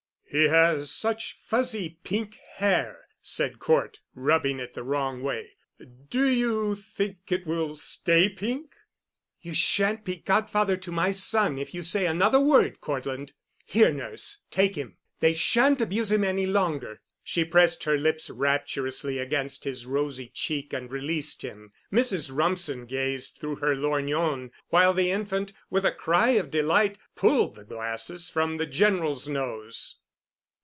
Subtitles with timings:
[0.33, 5.57] "He has such fuzzy pink hair!" said Cort, rubbing it the wrong way.
[6.09, 8.73] "Do you think it will stay pink?"
[9.41, 13.33] "You sha'n't be godfather to my son if you say another word, Cortland.
[13.65, 14.95] Here, nurse, take him.
[15.19, 20.71] They sha'n't abuse him any longer." She pressed her lips rapturously against his rosy cheek
[20.71, 21.73] and released him.
[21.91, 22.31] Mrs.
[22.33, 27.65] Rumsen gazed through her lorgnon, while the infant, with a cry of delight, pulled the
[27.65, 29.97] glasses from the General's nose.